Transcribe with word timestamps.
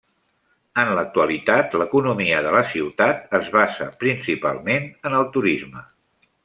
En 0.83 0.93
l'actualitat 0.99 1.77
l'economia 1.81 2.41
de 2.47 2.55
la 2.57 2.65
ciutat 2.73 3.39
es 3.41 3.55
basa 3.59 3.91
principalment 4.05 4.93
en 5.11 5.21
el 5.21 5.33
turisme. 5.37 5.89